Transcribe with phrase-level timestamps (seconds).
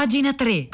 [0.00, 0.70] Pagina 3.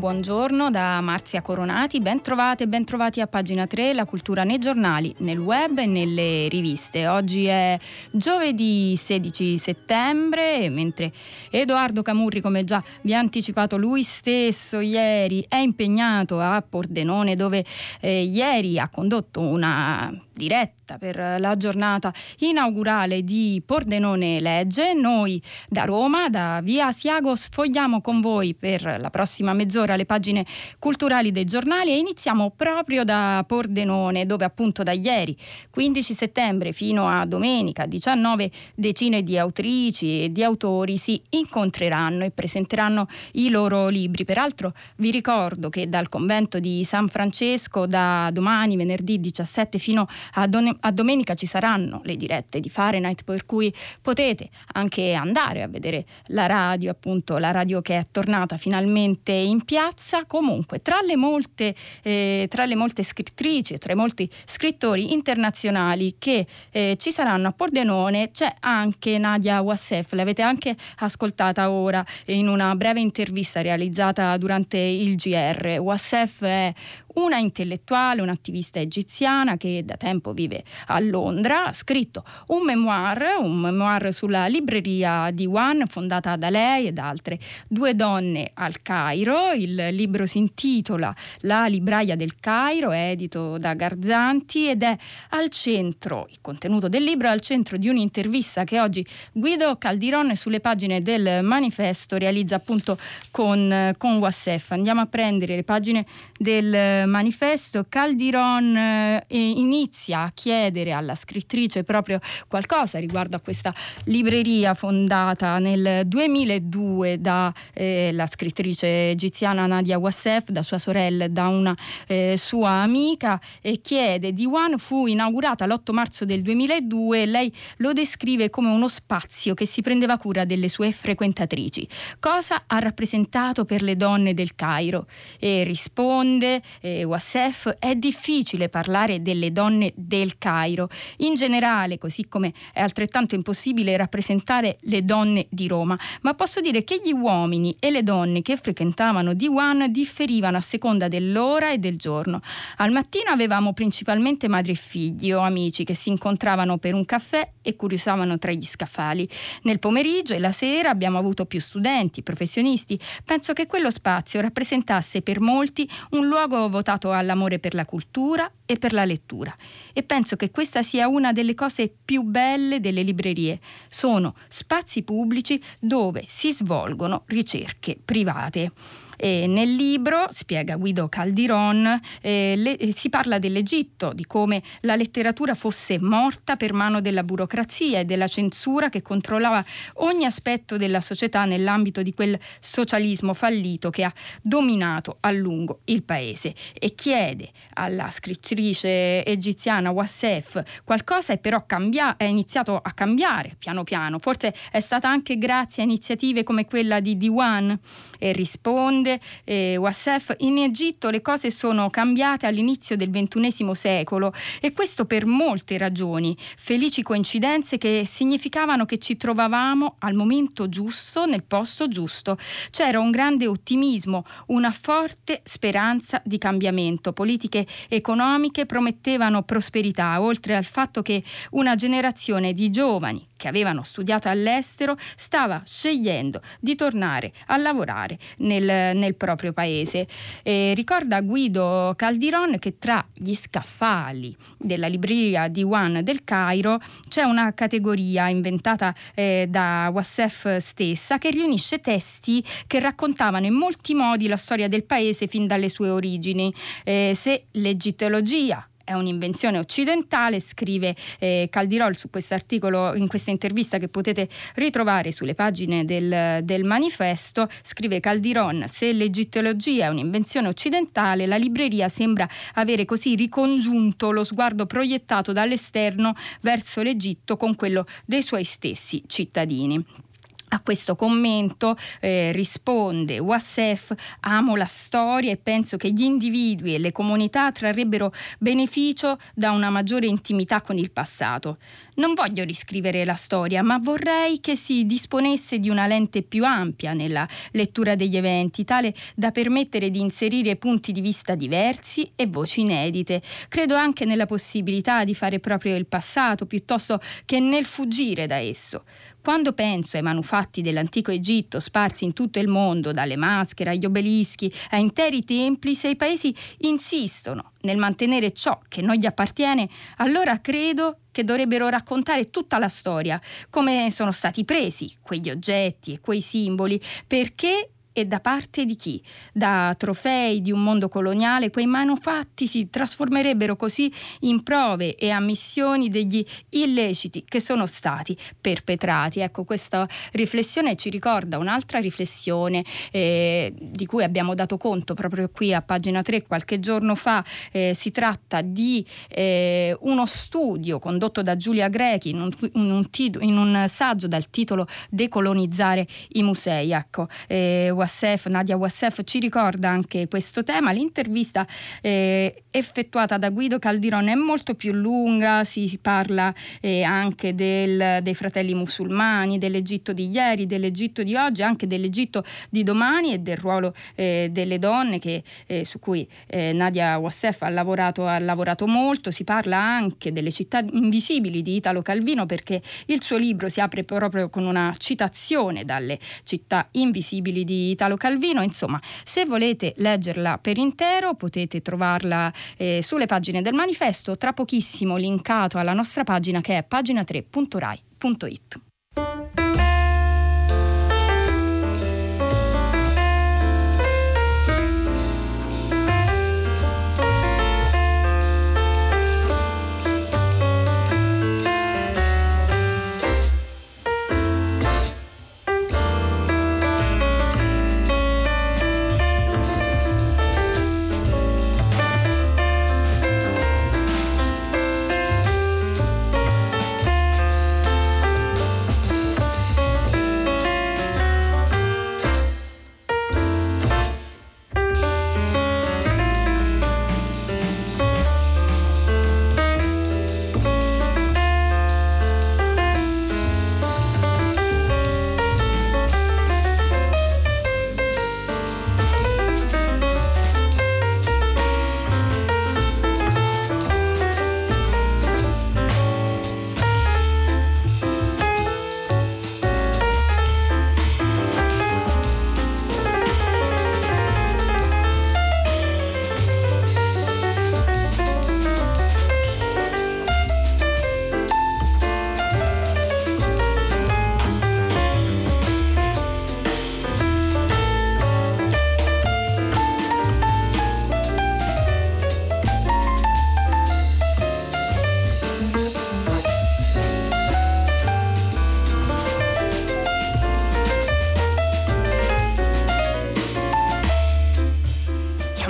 [0.00, 4.58] Buongiorno da Marzia Coronati, ben trovate e ben trovati a pagina 3, la cultura nei
[4.58, 7.06] giornali, nel web e nelle riviste.
[7.06, 7.78] Oggi è
[8.10, 11.12] giovedì 16 settembre, mentre
[11.50, 17.62] Edoardo Camurri, come già vi ha anticipato lui stesso ieri, è impegnato a Pordenone dove
[18.00, 24.94] eh, ieri ha condotto una diretta per la giornata inaugurale di Pordenone Legge.
[24.94, 30.44] Noi da Roma, da Via Asiago, sfogliamo con voi per la prossima mezz'ora le pagine
[30.78, 35.36] culturali dei giornali e iniziamo proprio da Pordenone, dove appunto da ieri,
[35.70, 42.30] 15 settembre, fino a domenica 19, decine di autrici e di autori si incontreranno e
[42.30, 44.24] presenteranno i loro libri.
[44.24, 50.46] Peraltro vi ricordo che dal convento di San Francesco da domani, venerdì 17 fino a,
[50.46, 55.68] don- a domenica ci saranno le dirette di Fahrenheit, per cui potete anche andare a
[55.68, 60.24] vedere la radio, appunto la radio che è tornata finalmente in piazza.
[60.26, 66.46] Comunque, tra le molte, eh, tra le molte scrittrici, tra i molti scrittori internazionali che
[66.70, 72.74] eh, ci saranno a Pordenone, c'è anche Nadia Wassef, l'avete anche ascoltata ora in una
[72.76, 75.78] breve intervista realizzata durante il GR.
[75.80, 76.72] Wassef è
[77.14, 83.58] una intellettuale, un'attivista egiziana che da tempo vive a Londra, ha scritto un memoir, un
[83.58, 89.52] memoir sulla libreria di One fondata da lei e da altre due donne al Cairo.
[89.52, 94.96] Il libro si intitola La libraia del Cairo, è edito da Garzanti ed è
[95.30, 100.34] al centro, il contenuto del libro è al centro di un'intervista che oggi Guido Caldiron
[100.34, 102.98] sulle pagine del manifesto realizza appunto
[103.30, 104.70] con, con Wassef.
[104.72, 106.06] Andiamo a prendere le pagine
[106.38, 112.18] del manifesto Caldiron eh, inizia a chiedere alla scrittrice proprio
[112.48, 113.74] qualcosa riguardo a questa
[114.04, 121.48] libreria fondata nel 2002 dalla eh, scrittrice egiziana Nadia Wassef, da sua sorella e da
[121.48, 121.76] una
[122.06, 127.92] eh, sua amica e chiede di One fu inaugurata l'8 marzo del 2002 lei lo
[127.92, 131.88] descrive come uno spazio che si prendeva cura delle sue frequentatrici.
[132.18, 135.06] Cosa ha rappresentato per le donne del Cairo?
[135.38, 140.88] E risponde eh, Wassef, è difficile parlare delle donne del Cairo.
[141.18, 146.84] In generale, così come è altrettanto impossibile rappresentare le donne di Roma, ma posso dire
[146.84, 151.96] che gli uomini e le donne che frequentavano Diwan differivano a seconda dell'ora e del
[151.96, 152.40] giorno.
[152.76, 157.50] Al mattino avevamo principalmente madri e figli o amici che si incontravano per un caffè
[157.60, 159.28] e curiosavano tra gli scaffali.
[159.62, 162.98] Nel pomeriggio e la sera abbiamo avuto più studenti, professionisti.
[163.24, 168.76] Penso che quello spazio rappresentasse per molti un luogo votato all'amore per la cultura e
[168.76, 169.52] per la lettura.
[169.92, 173.58] E penso che questa sia una delle cose più belle delle librerie.
[173.88, 179.08] Sono spazi pubblici dove si svolgono ricerche private.
[179.22, 184.96] E nel libro, spiega Guido Caldiron, eh, le, eh, si parla dell'Egitto, di come la
[184.96, 189.62] letteratura fosse morta per mano della burocrazia e della censura che controllava
[189.96, 196.02] ogni aspetto della società nell'ambito di quel socialismo fallito che ha dominato a lungo il
[196.02, 203.54] paese e chiede alla scrittrice egiziana Wassef qualcosa è però cambia- è iniziato a cambiare
[203.58, 207.78] piano piano, forse è stata anche grazie a iniziative come quella di Diwan
[208.18, 214.32] e risponde risponde eh, Wassef, in Egitto le cose sono cambiate all'inizio del XXI secolo
[214.60, 221.26] e questo per molte ragioni, felici coincidenze che significavano che ci trovavamo al momento giusto,
[221.26, 222.36] nel posto giusto.
[222.70, 227.12] C'era un grande ottimismo, una forte speranza di cambiamento.
[227.12, 231.22] Politiche economiche promettevano prosperità, oltre al fatto che
[231.52, 238.94] una generazione di giovani che avevano studiato all'estero stava scegliendo di tornare a lavorare nel,
[239.00, 240.06] nel proprio paese.
[240.44, 246.78] E ricorda Guido Caldiron che tra gli scaffali della libreria di One del Cairo
[247.08, 253.94] c'è una categoria inventata eh, da Wassef stessa che riunisce testi che raccontavano in molti
[253.94, 256.54] modi la storia del paese fin dalle sue origini.
[256.84, 263.78] Eh, se l'egittologia è un'invenzione occidentale, scrive eh, Caldirol su questo articolo, in questa intervista
[263.78, 271.26] che potete ritrovare sulle pagine del, del manifesto, scrive Caldiron, se l'egittologia è un'invenzione occidentale,
[271.26, 278.22] la libreria sembra avere così ricongiunto lo sguardo proiettato dall'esterno verso l'Egitto con quello dei
[278.22, 280.08] suoi stessi cittadini.
[280.52, 286.78] A questo commento eh, risponde Wassef, amo la storia e penso che gli individui e
[286.78, 291.58] le comunità trarrebbero beneficio da una maggiore intimità con il passato.
[291.96, 296.94] Non voglio riscrivere la storia, ma vorrei che si disponesse di una lente più ampia
[296.94, 302.62] nella lettura degli eventi, tale da permettere di inserire punti di vista diversi e voci
[302.62, 303.22] inedite.
[303.48, 308.82] Credo anche nella possibilità di fare proprio il passato piuttosto che nel fuggire da esso.
[309.22, 314.52] Quando penso ai manufatti dell'antico Egitto sparsi in tutto il mondo, dalle maschere agli obelischi
[314.70, 319.68] a interi templi, se i paesi insistono nel mantenere ciò che non gli appartiene,
[319.98, 323.20] allora credo che dovrebbero raccontare tutta la storia,
[323.50, 329.02] come sono stati presi quegli oggetti e quei simboli, perché e da parte di chi?
[329.32, 335.88] Da trofei di un mondo coloniale, quei manufatti si trasformerebbero così in prove e ammissioni
[335.88, 339.20] degli illeciti che sono stati perpetrati.
[339.20, 345.52] Ecco, questa riflessione ci ricorda un'altra riflessione eh, di cui abbiamo dato conto proprio qui
[345.52, 347.24] a pagina 3 qualche giorno fa.
[347.52, 352.88] Eh, si tratta di eh, uno studio condotto da Giulia Grechi in un, in un,
[353.20, 356.72] in un saggio dal titolo Decolonizzare i musei.
[356.72, 360.70] Ecco, eh, Wassef, Nadia Wassef ci ricorda anche questo tema.
[360.70, 361.46] L'intervista
[361.80, 368.14] eh, effettuata da Guido Caldirone è molto più lunga, si parla eh, anche del, dei
[368.14, 373.74] fratelli musulmani, dell'Egitto di ieri, dell'Egitto di oggi, anche dell'Egitto di domani e del ruolo
[373.94, 379.10] eh, delle donne che, eh, su cui eh, Nadia Wassef ha lavorato, ha lavorato molto.
[379.10, 383.84] Si parla anche delle città invisibili di Italo Calvino perché il suo libro si apre
[383.84, 388.42] proprio con una citazione dalle città invisibili di Italo Calvino.
[388.42, 394.96] Insomma, se volete leggerla per intero potete trovarla eh, sulle pagine del manifesto, tra pochissimo
[394.96, 398.69] linkato alla nostra pagina che è pagina3.rai.it.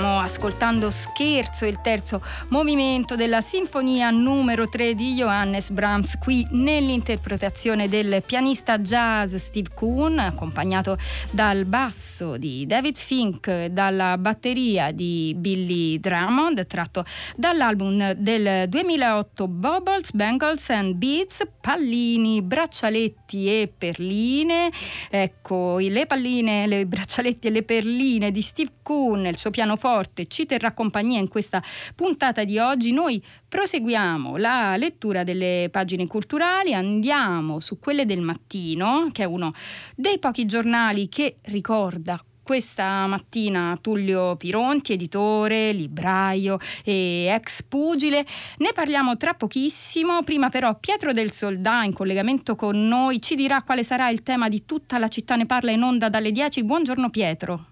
[0.05, 0.20] on.
[0.21, 8.21] Ascoltando Scherzo, il terzo movimento della sinfonia numero 3 di Johannes Brahms, qui nell'interpretazione del
[8.25, 10.97] pianista jazz Steve Kuhn, accompagnato
[11.31, 17.03] dal basso di David Fink, dalla batteria di Billy Drummond, tratto
[17.35, 24.69] dall'album del 2008 Bubbles, Bangles and Beats, pallini, braccialetti e perline.
[25.09, 30.45] Ecco, le palline, le braccialetti e le perline di Steve Kuhn, il suo pianoforte ci
[30.45, 31.61] terrà compagnia in questa
[31.95, 32.91] puntata di oggi.
[32.91, 39.53] Noi proseguiamo la lettura delle pagine culturali, andiamo su quelle del mattino, che è uno
[39.95, 48.25] dei pochi giornali che ricorda questa mattina Tullio Pironti, editore, libraio e ex pugile.
[48.57, 50.23] Ne parliamo tra pochissimo.
[50.23, 54.49] Prima però Pietro del Soldà in collegamento con noi ci dirà quale sarà il tema
[54.49, 56.63] di tutta la città ne parla in onda dalle 10.
[56.63, 57.65] Buongiorno Pietro.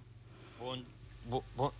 [0.57, 0.83] Buon,
[1.23, 1.71] bu, bu,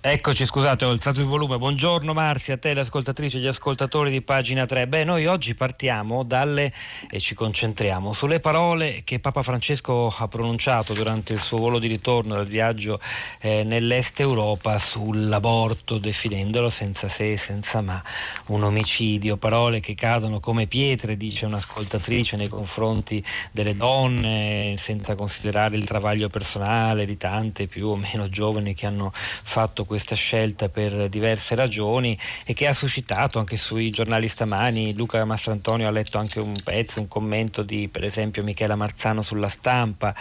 [0.00, 1.58] Eccoci, scusate, ho alzato il volume.
[1.58, 4.86] Buongiorno Marzia, a te le ascoltatrici e gli ascoltatori di pagina 3.
[4.86, 6.72] Beh, noi oggi partiamo dalle
[7.10, 11.88] e ci concentriamo sulle parole che Papa Francesco ha pronunciato durante il suo volo di
[11.88, 13.00] ritorno dal viaggio
[13.40, 18.00] eh, nell'est Europa sull'aborto, definendolo senza se e senza ma
[18.46, 19.36] un omicidio.
[19.36, 26.28] Parole che cadono come pietre, dice un'ascoltatrice, nei confronti delle donne, senza considerare il travaglio
[26.28, 31.56] personale di tante più o meno giovani che hanno fatto questo questa scelta per diverse
[31.56, 34.94] ragioni e che ha suscitato anche sui giornali stamani.
[34.94, 39.48] Luca Mastrantonio ha letto anche un pezzo, un commento di per esempio Michela Marzano sulla
[39.48, 40.14] stampa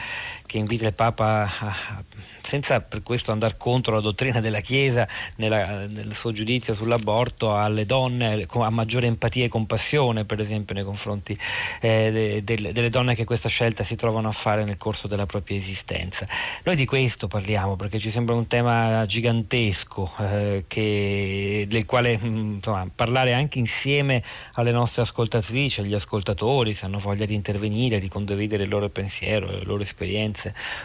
[0.47, 2.03] che invita il Papa a,
[2.47, 7.85] senza per questo andare contro la dottrina della Chiesa nella, nel suo giudizio sull'aborto alle
[7.85, 11.37] donne a maggiore empatia e compassione per esempio nei confronti
[11.81, 15.25] eh, de, de, delle donne che questa scelta si trovano a fare nel corso della
[15.25, 16.25] propria esistenza.
[16.63, 22.53] Noi di questo parliamo perché ci sembra un tema gigantesco eh, che, del quale mm,
[22.55, 24.23] insomma, parlare anche insieme
[24.53, 29.51] alle nostre ascoltatrici, agli ascoltatori se hanno voglia di intervenire, di condividere il loro pensiero,
[29.51, 30.37] le loro esperienze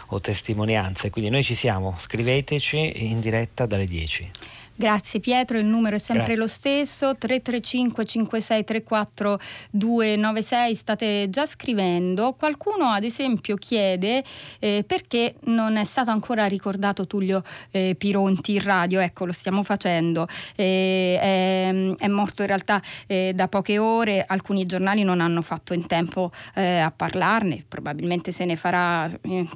[0.07, 1.09] o testimonianze.
[1.09, 4.31] Quindi noi ci siamo, scriveteci in diretta dalle 10.
[4.75, 6.41] Grazie Pietro, il numero è sempre Grazie.
[6.41, 9.39] lo stesso, 335 5634
[9.69, 12.33] 296, state già scrivendo.
[12.33, 14.23] Qualcuno ad esempio chiede
[14.57, 19.61] eh, perché non è stato ancora ricordato Tullio eh, Pironti in radio, ecco lo stiamo
[19.61, 20.25] facendo,
[20.55, 25.75] eh, è, è, morto in realtà eh, da poche ore, alcuni giornali non hanno fatto
[25.75, 29.47] in tempo eh, a parlarne, probabilmente se ne farà, eh,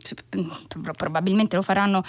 [0.95, 2.03] probabilmente lo faranno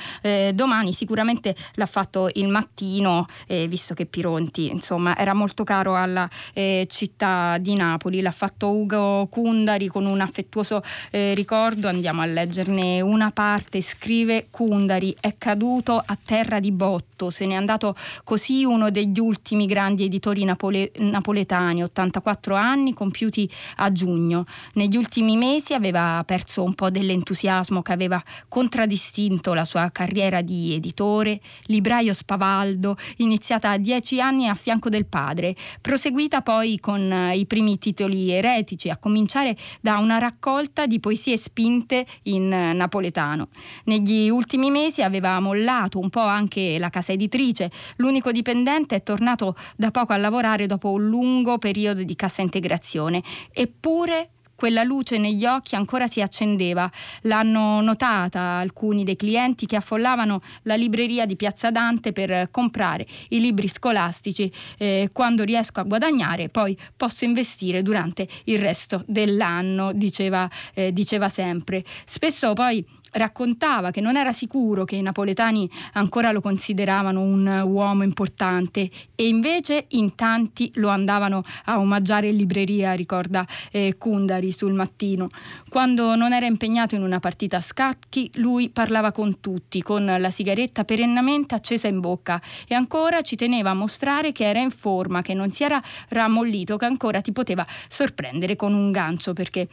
[0.53, 5.97] domani, sicuramente l'ha fatto il mattino Torino, eh, visto che Pironti insomma, era molto caro
[5.97, 8.21] alla eh, città di Napoli.
[8.21, 11.89] L'ha fatto Ugo Cundari con un affettuoso eh, ricordo.
[11.89, 13.81] Andiamo a leggerne una parte.
[13.81, 17.31] Scrive Cundari: È caduto a terra di botto.
[17.31, 23.93] Se n'è andato così uno degli ultimi grandi editori napole- napoletani, 84 anni compiuti a
[23.93, 24.45] giugno.
[24.75, 30.75] Negli ultimi mesi aveva perso un po' dell'entusiasmo che aveva contraddistinto la sua carriera di
[30.75, 37.11] editore, libraio spavaldo Leonardo, iniziata a dieci anni a fianco del padre, proseguita poi con
[37.11, 42.73] eh, i primi titoli eretici, a cominciare da una raccolta di poesie spinte in eh,
[42.73, 43.49] napoletano.
[43.85, 49.55] Negli ultimi mesi aveva mollato un po' anche la casa editrice, l'unico dipendente è tornato
[49.77, 55.47] da poco a lavorare dopo un lungo periodo di cassa integrazione, eppure quella luce negli
[55.47, 56.91] occhi ancora si accendeva.
[57.23, 63.41] L'hanno notata alcuni dei clienti che affollavano la libreria di Piazza Dante per comprare i
[63.41, 64.51] libri scolastici.
[64.77, 71.29] Eh, quando riesco a guadagnare, poi posso investire durante il resto dell'anno, diceva, eh, diceva
[71.29, 71.85] sempre.
[72.05, 78.03] Spesso poi raccontava che non era sicuro che i napoletani ancora lo consideravano un uomo
[78.03, 84.73] importante e invece in tanti lo andavano a omaggiare in libreria, ricorda eh, Kundari sul
[84.73, 85.29] mattino.
[85.69, 90.31] Quando non era impegnato in una partita a scacchi, lui parlava con tutti, con la
[90.31, 95.23] sigaretta perennemente accesa in bocca e ancora ci teneva a mostrare che era in forma,
[95.23, 99.69] che non si era rammollito, che ancora ti poteva sorprendere con un gancio perché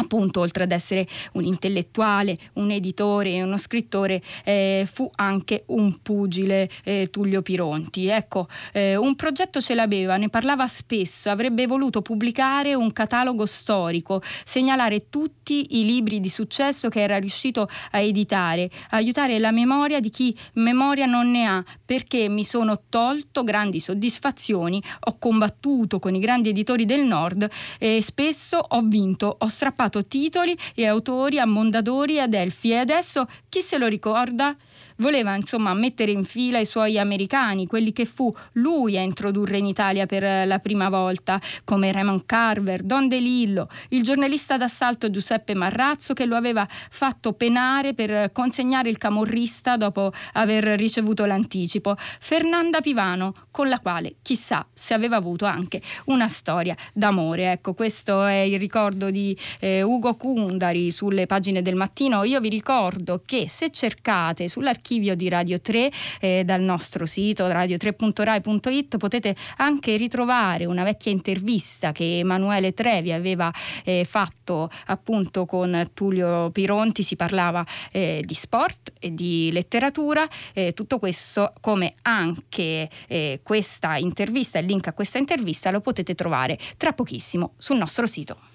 [0.00, 6.00] appunto oltre ad essere un intellettuale, un editore e uno scrittore, eh, fu anche un
[6.02, 8.06] pugile eh, Tullio Pironti.
[8.06, 14.22] Ecco, eh, un progetto ce l'aveva, ne parlava spesso, avrebbe voluto pubblicare un catalogo storico,
[14.44, 20.10] segnalare tutti i libri di successo che era riuscito a editare, aiutare la memoria di
[20.10, 26.20] chi memoria non ne ha, perché mi sono tolto grandi soddisfazioni, ho combattuto con i
[26.20, 32.16] grandi editori del nord e spesso ho vinto, ho strappato titoli e autori a Mondadori
[32.16, 34.56] e Adelphi e adesso chi se lo ricorda?
[35.00, 39.64] Voleva insomma mettere in fila i suoi americani, quelli che fu lui a introdurre in
[39.64, 46.12] Italia per la prima volta, come Raymond Carver, Don DeLillo, il giornalista d'assalto Giuseppe Marrazzo
[46.12, 53.34] che lo aveva fatto penare per consegnare il camorrista dopo aver ricevuto l'anticipo, Fernanda Pivano,
[53.50, 57.52] con la quale chissà se aveva avuto anche una storia d'amore.
[57.52, 62.22] Ecco, questo è il ricordo di eh, Ugo Kundari sulle pagine del mattino.
[62.24, 67.46] Io vi ricordo che se cercate sull'archivio archivio di Radio 3 eh, dal nostro sito
[67.46, 73.52] radio3.rai.it potete anche ritrovare una vecchia intervista che Emanuele Trevi aveva
[73.84, 80.72] eh, fatto appunto con Tullio Pironti, si parlava eh, di sport e di letteratura, eh,
[80.72, 86.58] tutto questo come anche eh, questa intervista, il link a questa intervista lo potete trovare
[86.76, 88.49] tra pochissimo sul nostro sito.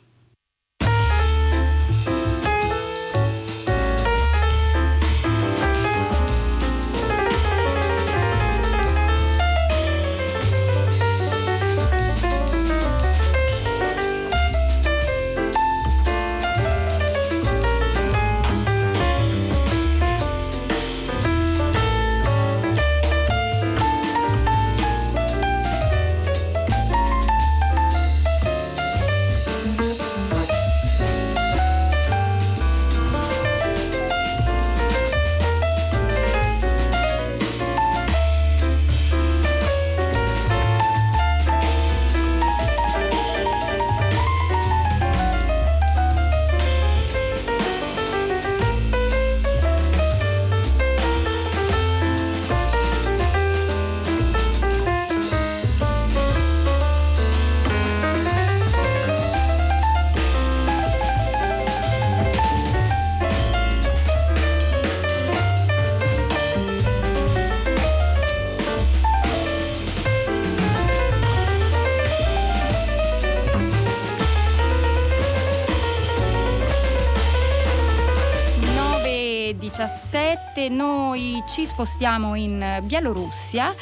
[80.70, 83.74] Noi ci spostiamo in Bielorussia.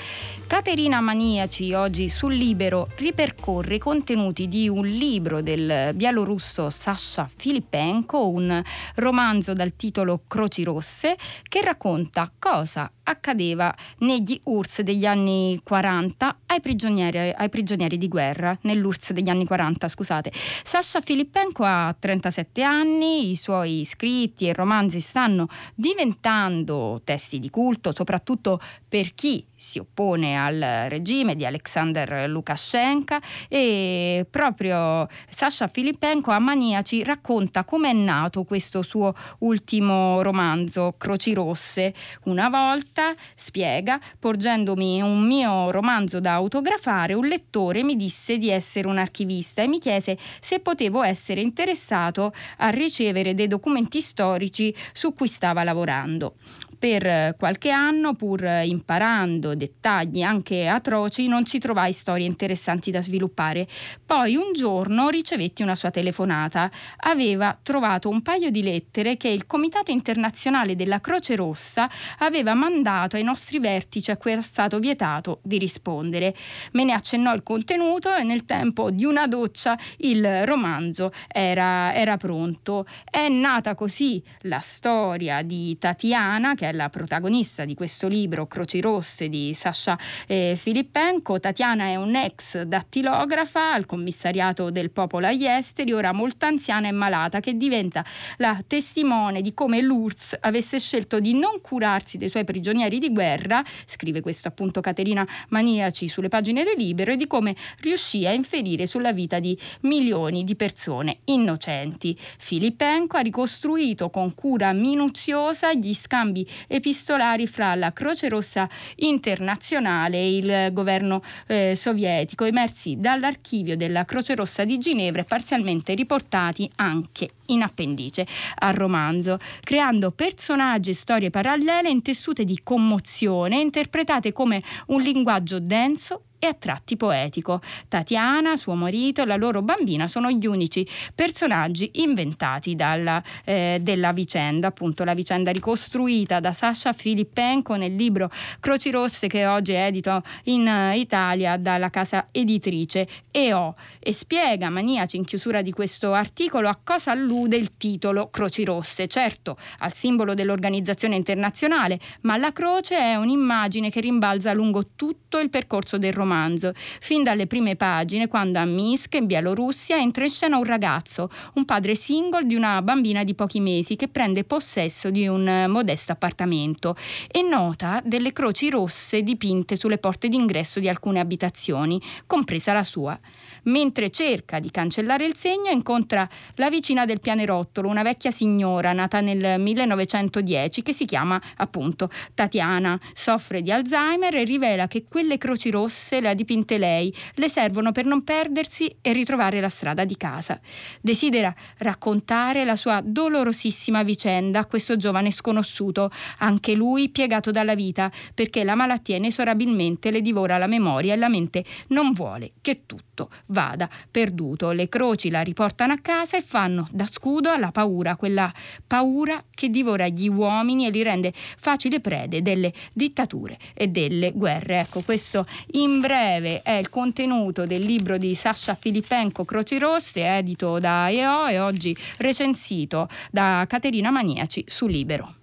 [0.45, 8.29] Caterina Maniaci oggi sul Libero ripercorre i contenuti di un libro del bielorusso Sasha Filippenko,
[8.29, 8.61] un
[8.95, 11.17] romanzo dal titolo Croci Rosse,
[11.49, 18.57] che racconta cosa accadeva negli URSS degli anni 40 ai prigionieri, ai prigionieri di guerra,
[18.61, 20.31] nell'URSS degli anni 40, scusate.
[20.33, 27.93] Sasha Filippenko ha 37 anni, i suoi scritti e romanzi stanno diventando testi di culto,
[27.93, 33.17] soprattutto per chi si oppone al regime di Alexander Lukashenko
[33.47, 41.33] e proprio Sasha Filippenko a Maniaci racconta come è nato questo suo ultimo romanzo, Croci
[41.33, 41.93] Rosse.
[42.25, 42.92] Una volta,
[43.35, 49.61] spiega, porgendomi un mio romanzo da autografare, un lettore mi disse di essere un archivista
[49.61, 55.63] e mi chiese se potevo essere interessato a ricevere dei documenti storici su cui stava
[55.63, 56.35] lavorando.
[56.83, 63.65] Per qualche anno, pur imparando dettagli anche atroci, non ci trovai storie interessanti da sviluppare.
[64.05, 66.69] Poi un giorno ricevetti una sua telefonata.
[67.05, 73.15] Aveva trovato un paio di lettere che il Comitato internazionale della Croce Rossa aveva mandato
[73.15, 76.35] ai nostri vertici a cui era stato vietato di rispondere.
[76.73, 82.17] Me ne accennò il contenuto e nel tempo di una doccia il romanzo era, era
[82.17, 82.85] pronto.
[83.09, 88.81] È nata così la storia di Tatiana, che è la protagonista di questo libro Croci
[88.81, 91.39] Rosse di Sasha eh, Filippenko.
[91.39, 97.39] Tatiana è un'ex dattilografa al commissariato del popolo agli esteri, ora molto anziana e malata,
[97.39, 98.03] che diventa
[98.37, 103.63] la testimone di come l'URSS avesse scelto di non curarsi dei suoi prigionieri di guerra,
[103.85, 108.87] scrive questo appunto Caterina Maniaci sulle pagine del Libero, e di come riuscì a inferire
[108.87, 112.17] sulla vita di milioni di persone innocenti.
[112.37, 120.37] Filippenko ha ricostruito con cura minuziosa gli scambi epistolari fra la Croce Rossa internazionale e
[120.37, 127.29] il governo eh, sovietico, emersi dall'archivio della Croce Rossa di Ginevra e parzialmente riportati anche
[127.47, 135.01] in appendice al romanzo, creando personaggi e storie parallele intessute di commozione, interpretate come un
[135.01, 137.61] linguaggio denso e a tratti poetico.
[137.87, 144.11] Tatiana, suo marito e la loro bambina sono gli unici personaggi inventati dalla, eh, della
[144.11, 148.29] vicenda, appunto la vicenda ricostruita da Sasha Filippenko nel libro
[148.59, 154.69] Croci Rosse che oggi è edito in uh, Italia dalla casa editrice EO e spiega
[154.69, 159.93] Maniaci in chiusura di questo articolo a cosa allude il titolo Croci Rosse, certo al
[159.93, 166.11] simbolo dell'organizzazione internazionale, ma la croce è un'immagine che rimbalza lungo tutto il percorso del
[166.11, 170.63] romanzo romanzo, fin dalle prime pagine, quando a Minsk, in Bielorussia, entra in scena un
[170.63, 175.65] ragazzo, un padre single di una bambina di pochi mesi che prende possesso di un
[175.67, 176.95] modesto appartamento
[177.29, 183.19] e nota delle croci rosse dipinte sulle porte d'ingresso di alcune abitazioni, compresa la sua.
[183.65, 189.21] Mentre cerca di cancellare il segno, incontra la vicina del pianerottolo, una vecchia signora nata
[189.21, 192.99] nel 1910 che si chiama appunto Tatiana.
[193.13, 197.91] Soffre di Alzheimer e rivela che quelle croci rosse le ha dipinte lei, le servono
[197.91, 200.59] per non perdersi e ritrovare la strada di casa.
[200.99, 206.09] Desidera raccontare la sua dolorosissima vicenda a questo giovane sconosciuto,
[206.39, 211.29] anche lui piegato dalla vita, perché la malattia inesorabilmente le divora la memoria e la
[211.29, 214.71] mente non vuole che tutto vada perduto.
[214.71, 218.51] Le croci la riportano a casa e fanno da scudo alla paura, quella
[218.87, 224.79] paura che divora gli uomini e li rende facili prede delle dittature e delle guerre.
[224.79, 230.77] Ecco, questo in breve è il contenuto del libro di Sasha Filippenko Croci Rosse, edito
[230.77, 235.42] da EO e oggi recensito da Caterina Maniaci su Libero.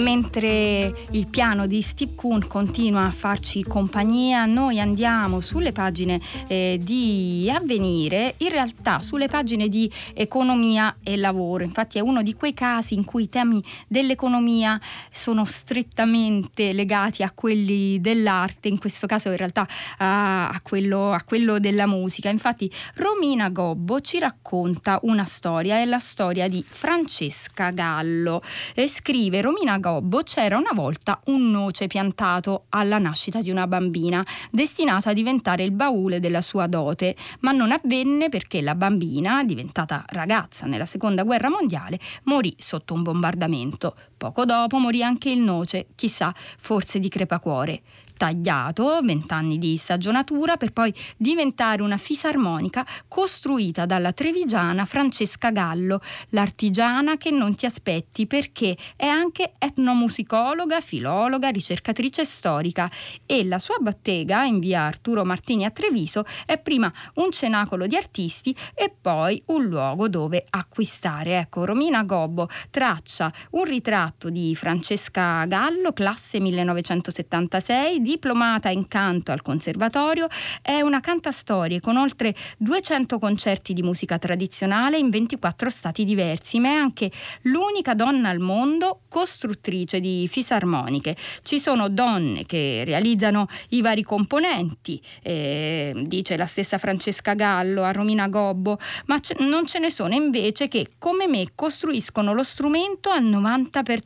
[0.00, 6.78] Mentre il piano di Steve Kuhn continua a farci compagnia, noi andiamo sulle pagine eh,
[6.80, 11.64] di avvenire, in realtà sulle pagine di economia e lavoro.
[11.64, 17.30] Infatti è uno di quei casi in cui i temi dell'economia sono strettamente legati a
[17.30, 19.66] quelli dell'arte, in questo caso in realtà
[19.98, 22.30] a, a, quello, a quello della musica.
[22.30, 28.42] Infatti Romina Gobbo ci racconta una storia, è la storia di Francesca Gallo.
[28.74, 29.89] E scrive Romina Gobbo
[30.24, 35.72] c'era una volta un noce piantato alla nascita di una bambina destinata a diventare il
[35.72, 41.48] baule della sua dote, ma non avvenne perché la bambina, diventata ragazza nella seconda guerra
[41.48, 43.94] mondiale, morì sotto un bombardamento.
[44.20, 47.80] Poco dopo morì anche il noce, chissà, forse di crepacuore
[48.20, 57.16] tagliato, vent'anni di stagionatura, per poi diventare una fisarmonica costruita dalla trevigiana Francesca Gallo, l'artigiana
[57.16, 62.90] che non ti aspetti perché è anche etnomusicologa, filologa, ricercatrice storica
[63.24, 67.96] e la sua bottega in via Arturo Martini a Treviso è prima un cenacolo di
[67.96, 71.38] artisti e poi un luogo dove acquistare.
[71.38, 79.42] Ecco, Romina Gobbo traccia un ritratto di Francesca Gallo, classe 1976, diplomata in canto al
[79.42, 80.26] conservatorio,
[80.62, 86.68] è una cantastorie con oltre 200 concerti di musica tradizionale in 24 stati diversi, ma
[86.68, 87.10] è anche
[87.42, 91.16] l'unica donna al mondo costruttrice di fisarmoniche.
[91.42, 97.92] Ci sono donne che realizzano i vari componenti, eh, dice la stessa Francesca Gallo a
[97.92, 103.10] Romina Gobbo, ma ce- non ce ne sono invece che come me costruiscono lo strumento
[103.10, 103.99] al 90%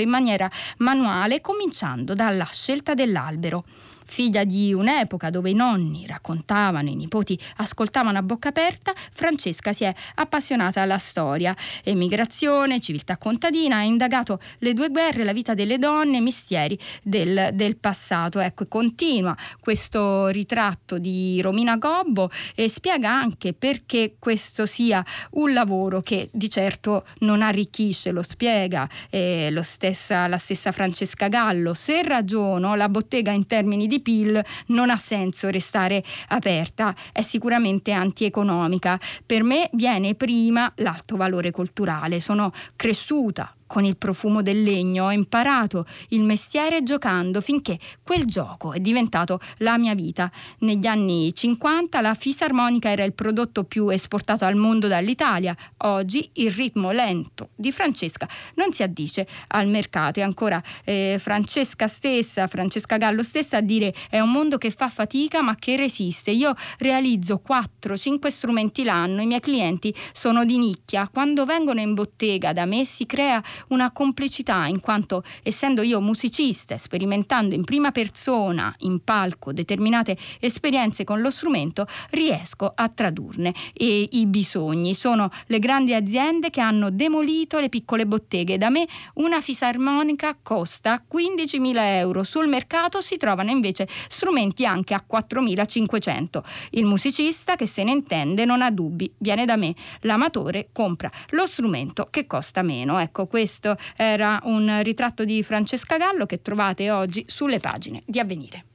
[0.00, 3.64] in maniera manuale, cominciando dalla scelta dell'albero.
[3.64, 3.64] albero
[4.10, 9.84] Figlia di un'epoca dove i nonni raccontavano, i nipoti ascoltavano a bocca aperta, Francesca si
[9.84, 11.54] è appassionata alla storia.
[11.84, 17.50] Emigrazione, civiltà contadina, ha indagato le due guerre, la vita delle donne, i mestieri del,
[17.52, 18.40] del passato.
[18.40, 26.02] Ecco, continua questo ritratto di Romina Gobbo e spiega anche perché questo sia un lavoro
[26.02, 31.74] che di certo non arricchisce, lo spiega eh, lo stessa, la stessa Francesca Gallo.
[31.74, 37.92] Se ragiono, la bottega in termini di PIL non ha senso restare aperta, è sicuramente
[37.92, 38.98] antieconomica.
[39.24, 42.20] Per me viene prima l'alto valore culturale.
[42.20, 48.72] Sono cresciuta con il profumo del legno, ho imparato il mestiere giocando finché quel gioco
[48.72, 50.28] è diventato la mia vita.
[50.58, 55.56] Negli anni 50 la fisarmonica era il prodotto più esportato al mondo dall'Italia.
[55.84, 60.18] Oggi il ritmo lento di Francesca non si addice al mercato.
[60.18, 64.88] E ancora eh, Francesca stessa, Francesca Gallo stessa a dire è un mondo che fa
[64.88, 66.32] fatica ma che resiste.
[66.32, 71.08] Io realizzo 4-5 strumenti l'anno, i miei clienti sono di nicchia.
[71.08, 76.76] Quando vengono in bottega da me si crea una complicità in quanto essendo io musicista,
[76.76, 84.08] sperimentando in prima persona in palco determinate esperienze con lo strumento, riesco a tradurne e
[84.12, 84.94] i bisogni.
[84.94, 88.58] Sono le grandi aziende che hanno demolito le piccole botteghe.
[88.58, 95.04] Da me una fisarmonica costa 15.000 euro, sul mercato si trovano invece strumenti anche a
[95.10, 96.42] 4.500.
[96.70, 99.74] Il musicista che se ne intende non ha dubbi, viene da me.
[100.00, 102.98] L'amatore compra lo strumento che costa meno.
[102.98, 108.20] Ecco, questo questo era un ritratto di Francesca Gallo che trovate oggi sulle pagine di
[108.20, 108.69] Avvenire.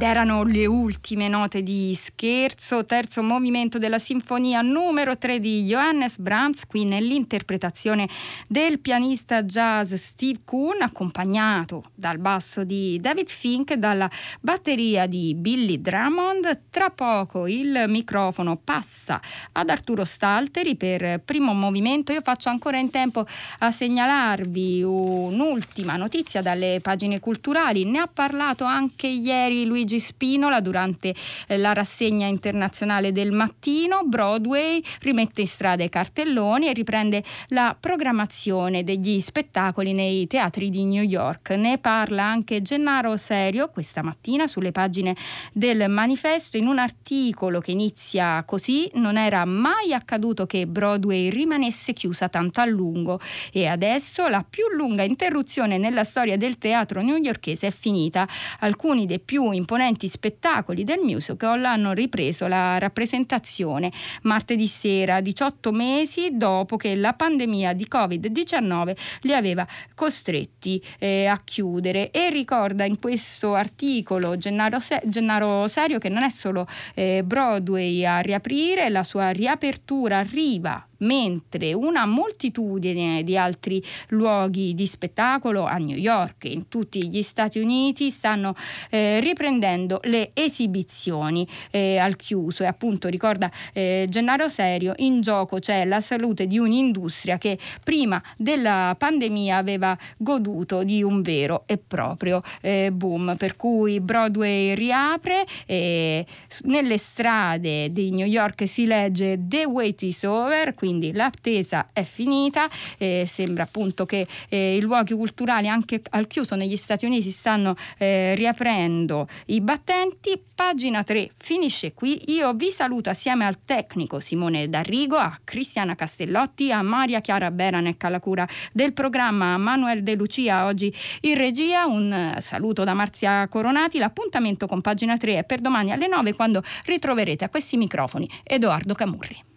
[0.00, 6.16] Ed erano le ultime note di scherzo, terzo movimento della sinfonia numero 3 di Johannes
[6.16, 8.08] Brahms, qui nell'interpretazione
[8.46, 14.10] del pianista jazz Steve Kuhn, accompagnato dal basso di David Fink e dalla
[14.40, 16.62] batteria di Billy Drummond.
[16.70, 19.20] Tra poco il microfono passa
[19.52, 22.10] ad Arturo Stalteri per primo movimento.
[22.12, 23.26] Io faccio ancora in tempo
[23.58, 27.84] a segnalarvi un'ultima notizia dalle pagine culturali.
[27.84, 31.12] Ne ha parlato anche ieri lui Luigi Spinola durante
[31.48, 34.02] eh, la rassegna internazionale del mattino.
[34.04, 40.84] Broadway rimette in strada i cartelloni e riprende la programmazione degli spettacoli nei teatri di
[40.84, 41.50] New York.
[41.50, 45.16] Ne parla anche Gennaro Serio questa mattina sulle pagine
[45.52, 51.92] del manifesto in un articolo che inizia così non era mai accaduto che Broadway rimanesse
[51.92, 53.18] chiusa tanto a lungo
[53.52, 58.28] e adesso la più lunga interruzione nella storia del teatro newyorkese è finita.
[58.60, 63.90] Alcuni dei più imponenti spettacoli del musical hanno ripreso la rappresentazione.
[64.22, 71.40] Martedì sera, 18 mesi dopo che la pandemia di Covid-19 li aveva costretti eh, a
[71.42, 72.10] chiudere.
[72.10, 78.04] E ricorda in questo articolo Gennaro, Se- Gennaro Serio che non è solo eh, Broadway
[78.04, 85.76] a riaprire, la sua riapertura arriva mentre una moltitudine di altri luoghi di spettacolo a
[85.76, 88.54] New York e in tutti gli Stati Uniti stanno
[88.90, 92.62] eh, riprendendo le esibizioni eh, al chiuso.
[92.62, 98.22] E appunto ricorda eh, Gennaro Serio in gioco c'è la salute di un'industria che prima
[98.36, 103.34] della pandemia aveva goduto di un vero e proprio eh, boom.
[103.36, 110.74] Per cui Broadway riapre nelle strade di New York si legge The Wait is Over
[110.74, 116.26] quindi quindi l'attesa è finita, eh, sembra appunto che eh, i luoghi culturali anche al
[116.26, 120.42] chiuso negli Stati Uniti stanno eh, riaprendo i battenti.
[120.52, 126.72] Pagina 3 finisce qui, io vi saluto assieme al tecnico Simone D'Arrigo, a Cristiana Castellotti,
[126.72, 131.86] a Maria Chiara Beranec alla cura del programma, a Manuel De Lucia oggi in regia,
[131.86, 136.62] un saluto da Marzia Coronati, l'appuntamento con Pagina 3 è per domani alle 9 quando
[136.84, 139.49] ritroverete a questi microfoni Edoardo Camurri.